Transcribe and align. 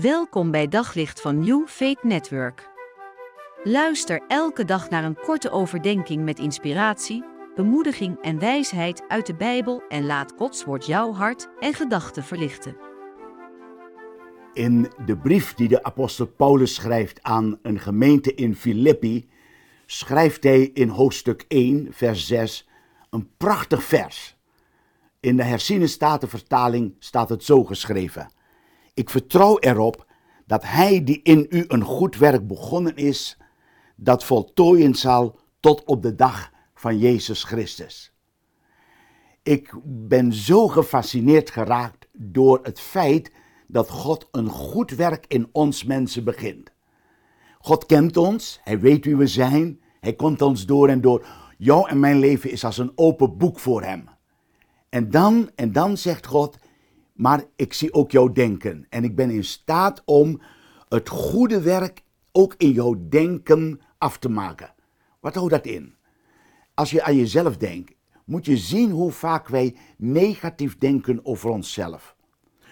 Welkom 0.00 0.50
bij 0.50 0.68
Daglicht 0.68 1.20
van 1.20 1.38
New 1.38 1.66
Faith 1.66 2.02
Network. 2.02 2.70
Luister 3.64 4.22
elke 4.28 4.64
dag 4.64 4.90
naar 4.90 5.04
een 5.04 5.16
korte 5.16 5.50
overdenking 5.50 6.24
met 6.24 6.38
inspiratie, 6.38 7.24
bemoediging 7.54 8.18
en 8.22 8.38
wijsheid 8.38 9.02
uit 9.08 9.26
de 9.26 9.34
Bijbel 9.34 9.82
en 9.88 10.06
laat 10.06 10.32
Gods 10.36 10.64
woord 10.64 10.86
jouw 10.86 11.12
hart 11.12 11.48
en 11.60 11.74
gedachten 11.74 12.24
verlichten. 12.24 12.76
In 14.52 14.92
de 15.06 15.16
brief 15.16 15.54
die 15.54 15.68
de 15.68 15.82
apostel 15.82 16.26
Paulus 16.26 16.74
schrijft 16.74 17.22
aan 17.22 17.58
een 17.62 17.78
gemeente 17.78 18.34
in 18.34 18.54
Filippi, 18.54 19.28
schrijft 19.86 20.44
hij 20.44 20.62
in 20.62 20.88
hoofdstuk 20.88 21.44
1, 21.48 21.88
vers 21.90 22.26
6 22.26 22.68
een 23.10 23.30
prachtig 23.36 23.84
vers. 23.84 24.36
In 25.20 25.36
de 25.36 25.44
herziene 25.44 25.86
statenvertaling 25.86 26.94
staat 26.98 27.28
het 27.28 27.44
zo 27.44 27.64
geschreven. 27.64 28.33
Ik 28.94 29.10
vertrouw 29.10 29.58
erop 29.58 30.06
dat 30.46 30.62
hij 30.64 31.04
die 31.04 31.20
in 31.22 31.46
u 31.50 31.64
een 31.68 31.84
goed 31.84 32.16
werk 32.16 32.46
begonnen 32.46 32.96
is, 32.96 33.38
dat 33.96 34.24
voltooien 34.24 34.94
zal 34.94 35.38
tot 35.60 35.84
op 35.84 36.02
de 36.02 36.14
dag 36.14 36.50
van 36.74 36.98
Jezus 36.98 37.42
Christus. 37.44 38.12
Ik 39.42 39.74
ben 39.84 40.32
zo 40.32 40.68
gefascineerd 40.68 41.50
geraakt 41.50 42.08
door 42.12 42.58
het 42.62 42.80
feit 42.80 43.32
dat 43.66 43.90
God 43.90 44.28
een 44.30 44.48
goed 44.48 44.90
werk 44.90 45.24
in 45.28 45.48
ons 45.52 45.84
mensen 45.84 46.24
begint. 46.24 46.72
God 47.58 47.86
kent 47.86 48.16
ons, 48.16 48.60
Hij 48.64 48.80
weet 48.80 49.04
wie 49.04 49.16
we 49.16 49.26
zijn, 49.26 49.80
Hij 50.00 50.14
komt 50.14 50.42
ons 50.42 50.66
door 50.66 50.88
en 50.88 51.00
door. 51.00 51.26
Jouw 51.58 51.86
en 51.86 52.00
mijn 52.00 52.18
leven 52.18 52.50
is 52.50 52.64
als 52.64 52.78
een 52.78 52.92
open 52.94 53.36
boek 53.38 53.58
voor 53.58 53.82
Hem. 53.82 54.08
En 54.88 55.10
dan, 55.10 55.50
en 55.54 55.72
dan 55.72 55.96
zegt 55.96 56.26
God, 56.26 56.58
maar 57.14 57.44
ik 57.56 57.72
zie 57.72 57.94
ook 57.94 58.10
jouw 58.10 58.32
denken. 58.32 58.86
En 58.88 59.04
ik 59.04 59.16
ben 59.16 59.30
in 59.30 59.44
staat 59.44 60.02
om 60.04 60.40
het 60.88 61.08
goede 61.08 61.60
werk 61.60 62.02
ook 62.32 62.54
in 62.58 62.70
jouw 62.70 62.96
denken 63.08 63.80
af 63.98 64.18
te 64.18 64.28
maken. 64.28 64.74
Wat 65.20 65.34
houdt 65.34 65.50
dat 65.50 65.66
in? 65.66 65.94
Als 66.74 66.90
je 66.90 67.02
aan 67.02 67.16
jezelf 67.16 67.56
denkt, 67.56 67.94
moet 68.24 68.46
je 68.46 68.56
zien 68.56 68.90
hoe 68.90 69.12
vaak 69.12 69.48
wij 69.48 69.76
negatief 69.96 70.78
denken 70.78 71.20
over 71.26 71.50
onszelf. 71.50 72.16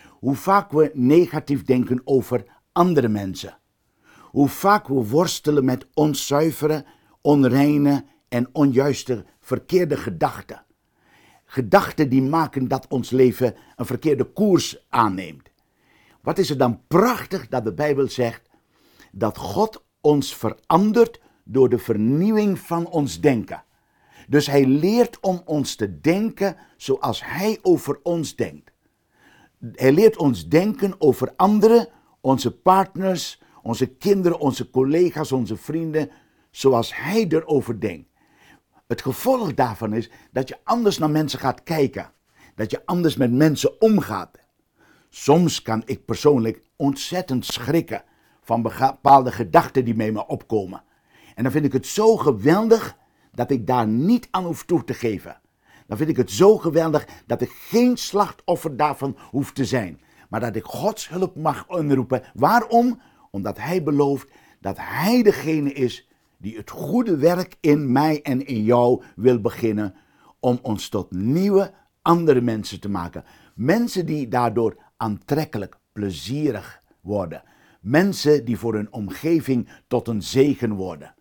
Hoe 0.08 0.34
vaak 0.34 0.70
we 0.70 0.90
negatief 0.94 1.64
denken 1.64 2.00
over 2.04 2.44
andere 2.72 3.08
mensen. 3.08 3.58
Hoe 4.20 4.48
vaak 4.48 4.88
we 4.88 4.94
worstelen 4.94 5.64
met 5.64 5.86
onzuivere, 5.94 6.84
onreine 7.20 8.04
en 8.28 8.48
onjuiste 8.52 9.24
verkeerde 9.40 9.96
gedachten. 9.96 10.64
Gedachten 11.52 12.08
die 12.08 12.22
maken 12.22 12.68
dat 12.68 12.86
ons 12.88 13.10
leven 13.10 13.54
een 13.76 13.86
verkeerde 13.86 14.24
koers 14.24 14.86
aanneemt. 14.88 15.50
Wat 16.22 16.38
is 16.38 16.50
er 16.50 16.58
dan 16.58 16.80
prachtig 16.86 17.48
dat 17.48 17.64
de 17.64 17.72
Bijbel 17.72 18.08
zegt 18.08 18.48
dat 19.10 19.36
God 19.36 19.84
ons 20.00 20.36
verandert 20.36 21.20
door 21.44 21.68
de 21.68 21.78
vernieuwing 21.78 22.58
van 22.58 22.86
ons 22.86 23.20
denken. 23.20 23.64
Dus 24.28 24.46
hij 24.46 24.66
leert 24.66 25.20
om 25.20 25.42
ons 25.44 25.74
te 25.74 26.00
denken 26.00 26.56
zoals 26.76 27.24
hij 27.24 27.58
over 27.62 28.00
ons 28.02 28.36
denkt. 28.36 28.72
Hij 29.72 29.92
leert 29.92 30.16
ons 30.16 30.48
denken 30.48 30.94
over 30.98 31.32
anderen, 31.36 31.88
onze 32.20 32.56
partners, 32.56 33.42
onze 33.62 33.86
kinderen, 33.86 34.38
onze 34.38 34.70
collega's, 34.70 35.32
onze 35.32 35.56
vrienden, 35.56 36.10
zoals 36.50 36.96
hij 36.96 37.26
erover 37.28 37.80
denkt. 37.80 38.11
Het 38.92 39.02
gevolg 39.02 39.54
daarvan 39.54 39.92
is 39.92 40.10
dat 40.32 40.48
je 40.48 40.58
anders 40.64 40.98
naar 40.98 41.10
mensen 41.10 41.38
gaat 41.38 41.62
kijken. 41.62 42.12
Dat 42.54 42.70
je 42.70 42.82
anders 42.84 43.16
met 43.16 43.32
mensen 43.32 43.80
omgaat. 43.80 44.38
Soms 45.10 45.62
kan 45.62 45.82
ik 45.84 46.04
persoonlijk 46.04 46.62
ontzettend 46.76 47.44
schrikken 47.46 48.02
van 48.42 48.62
bepaalde 48.62 49.32
gedachten 49.32 49.84
die 49.84 49.94
bij 49.94 50.12
me 50.12 50.26
opkomen. 50.26 50.82
En 51.34 51.42
dan 51.42 51.52
vind 51.52 51.64
ik 51.64 51.72
het 51.72 51.86
zo 51.86 52.16
geweldig 52.16 52.96
dat 53.30 53.50
ik 53.50 53.66
daar 53.66 53.86
niet 53.86 54.28
aan 54.30 54.44
hoef 54.44 54.64
toe 54.64 54.84
te 54.84 54.94
geven. 54.94 55.40
Dan 55.86 55.96
vind 55.96 56.10
ik 56.10 56.16
het 56.16 56.30
zo 56.30 56.58
geweldig 56.58 57.06
dat 57.26 57.40
ik 57.40 57.50
geen 57.50 57.96
slachtoffer 57.96 58.76
daarvan 58.76 59.16
hoef 59.30 59.52
te 59.52 59.64
zijn. 59.64 60.00
Maar 60.28 60.40
dat 60.40 60.56
ik 60.56 60.64
Gods 60.64 61.08
hulp 61.08 61.36
mag 61.36 61.68
inroepen. 61.68 62.22
Waarom? 62.34 63.00
Omdat 63.30 63.58
Hij 63.58 63.82
belooft 63.82 64.30
dat 64.60 64.76
Hij 64.80 65.22
degene 65.22 65.72
is 65.72 66.10
die 66.42 66.56
het 66.56 66.70
goede 66.70 67.16
werk 67.16 67.56
in 67.60 67.92
mij 67.92 68.22
en 68.22 68.46
in 68.46 68.62
jou 68.64 69.02
wil 69.16 69.40
beginnen. 69.40 69.94
Om 70.40 70.58
ons 70.62 70.88
tot 70.88 71.10
nieuwe, 71.10 71.72
andere 72.02 72.40
mensen 72.40 72.80
te 72.80 72.88
maken. 72.88 73.24
Mensen 73.54 74.06
die 74.06 74.28
daardoor 74.28 74.76
aantrekkelijk, 74.96 75.78
plezierig 75.92 76.82
worden. 77.00 77.42
Mensen 77.80 78.44
die 78.44 78.58
voor 78.58 78.74
hun 78.74 78.92
omgeving 78.92 79.68
tot 79.86 80.08
een 80.08 80.22
zegen 80.22 80.72
worden. 80.72 81.14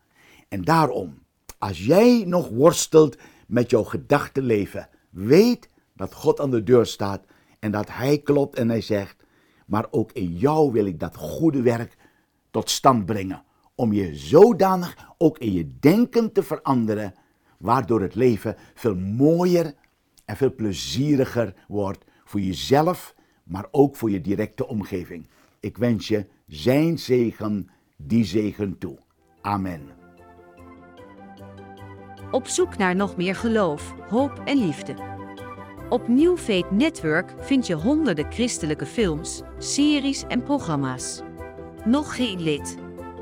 En 0.47 0.63
daarom, 0.63 1.23
als 1.57 1.85
jij 1.85 2.23
nog 2.27 2.49
worstelt 2.49 3.17
met 3.47 3.69
jouw 3.69 3.83
gedachtenleven, 3.83 4.89
weet 5.09 5.69
dat 5.95 6.13
God 6.13 6.39
aan 6.39 6.51
de 6.51 6.63
deur 6.63 6.85
staat 6.85 7.25
en 7.59 7.71
dat 7.71 7.87
Hij 7.89 8.17
klopt 8.17 8.55
en 8.55 8.69
Hij 8.69 8.81
zegt, 8.81 9.23
maar 9.65 9.85
ook 9.91 10.11
in 10.11 10.35
jou 10.37 10.71
wil 10.71 10.85
ik 10.85 10.99
dat 10.99 11.15
goede 11.15 11.61
werk 11.61 11.97
tot 12.51 12.69
stand 12.69 13.05
brengen, 13.05 13.43
om 13.75 13.93
je 13.93 14.15
zodanig 14.15 15.13
ook 15.17 15.37
in 15.37 15.53
je 15.53 15.71
denken 15.79 16.31
te 16.31 16.43
veranderen, 16.43 17.13
waardoor 17.57 18.01
het 18.01 18.15
leven 18.15 18.55
veel 18.73 18.95
mooier 18.95 19.73
en 20.25 20.37
veel 20.37 20.55
plezieriger 20.55 21.53
wordt 21.67 22.05
voor 22.23 22.39
jezelf, 22.39 23.15
maar 23.43 23.65
ook 23.71 23.95
voor 23.95 24.11
je 24.11 24.21
directe 24.21 24.67
omgeving. 24.67 25.27
Ik 25.59 25.77
wens 25.77 26.07
je 26.07 26.25
zijn 26.47 26.99
zegen, 26.99 27.69
die 27.97 28.25
zegen 28.25 28.77
toe. 28.77 28.97
Amen. 29.41 29.81
Op 32.31 32.47
zoek 32.47 32.77
naar 32.77 32.95
nog 32.95 33.17
meer 33.17 33.35
geloof, 33.35 33.93
hoop 34.09 34.41
en 34.45 34.57
liefde. 34.57 34.95
Op 35.89 36.07
New 36.07 36.37
Network 36.69 37.33
vind 37.39 37.67
je 37.67 37.73
honderden 37.73 38.31
christelijke 38.31 38.85
films, 38.85 39.41
series 39.57 40.23
en 40.27 40.43
programma's. 40.43 41.21
Nog 41.85 42.15
geen 42.15 42.41
lid? 42.41 42.77